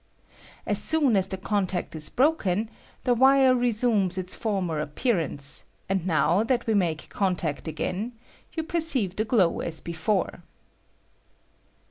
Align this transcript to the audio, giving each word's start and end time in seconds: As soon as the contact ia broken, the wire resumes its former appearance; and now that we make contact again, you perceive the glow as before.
As 0.65 0.81
soon 0.81 1.15
as 1.15 1.27
the 1.27 1.37
contact 1.37 1.95
ia 1.95 2.01
broken, 2.15 2.71
the 3.03 3.13
wire 3.13 3.53
resumes 3.53 4.17
its 4.17 4.33
former 4.33 4.79
appearance; 4.79 5.63
and 5.87 6.07
now 6.07 6.41
that 6.43 6.65
we 6.65 6.73
make 6.73 7.09
contact 7.09 7.67
again, 7.67 8.13
you 8.53 8.63
perceive 8.63 9.15
the 9.15 9.25
glow 9.25 9.59
as 9.59 9.79
before. 9.79 10.41